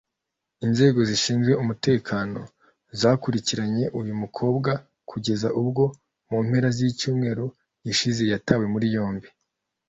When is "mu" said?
6.29-6.39